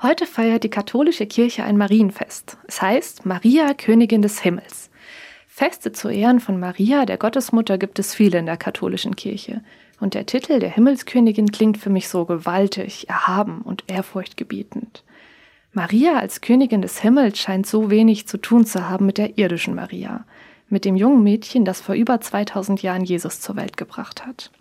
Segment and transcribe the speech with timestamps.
[0.00, 2.56] Heute feiert die katholische Kirche ein Marienfest.
[2.68, 4.90] Es heißt Maria, Königin des Himmels.
[5.48, 9.60] Feste zu Ehren von Maria, der Gottesmutter, gibt es viele in der katholischen Kirche.
[9.98, 15.02] Und der Titel der Himmelskönigin klingt für mich so gewaltig, erhaben und ehrfurchtgebietend.
[15.72, 19.74] Maria als Königin des Himmels scheint so wenig zu tun zu haben mit der irdischen
[19.74, 20.24] Maria,
[20.68, 24.52] mit dem jungen Mädchen, das vor über 2000 Jahren Jesus zur Welt gebracht hat.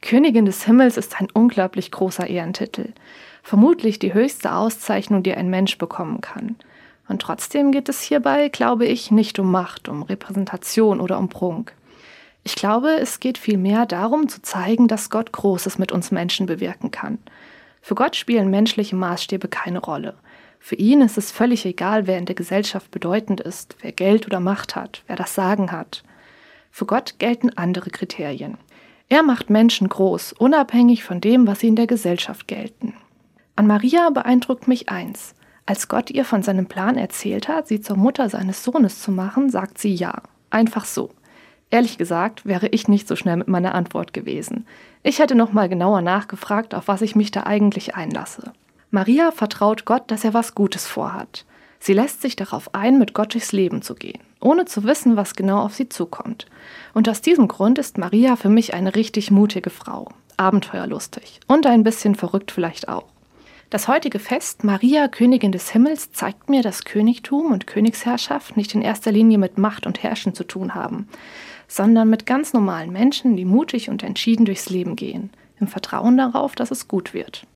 [0.00, 2.92] Königin des Himmels ist ein unglaublich großer Ehrentitel
[3.44, 6.56] vermutlich die höchste Auszeichnung, die ein Mensch bekommen kann.
[7.06, 11.74] Und trotzdem geht es hierbei, glaube ich, nicht um Macht, um Repräsentation oder um Prunk.
[12.42, 16.90] Ich glaube, es geht vielmehr darum zu zeigen, dass Gott Großes mit uns Menschen bewirken
[16.90, 17.18] kann.
[17.82, 20.14] Für Gott spielen menschliche Maßstäbe keine Rolle.
[20.58, 24.40] Für ihn ist es völlig egal, wer in der Gesellschaft bedeutend ist, wer Geld oder
[24.40, 26.02] Macht hat, wer das Sagen hat.
[26.70, 28.56] Für Gott gelten andere Kriterien.
[29.10, 32.94] Er macht Menschen groß, unabhängig von dem, was sie in der Gesellschaft gelten.
[33.56, 35.34] An Maria beeindruckt mich eins.
[35.66, 39.48] Als Gott ihr von seinem Plan erzählt hat, sie zur Mutter seines Sohnes zu machen,
[39.48, 40.22] sagt sie ja.
[40.50, 41.10] Einfach so.
[41.70, 44.66] Ehrlich gesagt wäre ich nicht so schnell mit meiner Antwort gewesen.
[45.02, 48.52] Ich hätte noch mal genauer nachgefragt, auf was ich mich da eigentlich einlasse.
[48.90, 51.44] Maria vertraut Gott, dass er was Gutes vorhat.
[51.80, 55.34] Sie lässt sich darauf ein, mit Gott durchs Leben zu gehen, ohne zu wissen, was
[55.34, 56.46] genau auf sie zukommt.
[56.92, 61.82] Und aus diesem Grund ist Maria für mich eine richtig mutige Frau, abenteuerlustig und ein
[61.82, 63.13] bisschen verrückt vielleicht auch.
[63.70, 68.82] Das heutige Fest Maria, Königin des Himmels, zeigt mir, dass Königtum und Königsherrschaft nicht in
[68.82, 71.08] erster Linie mit Macht und Herrschen zu tun haben,
[71.66, 76.54] sondern mit ganz normalen Menschen, die mutig und entschieden durchs Leben gehen, im Vertrauen darauf,
[76.54, 77.46] dass es gut wird.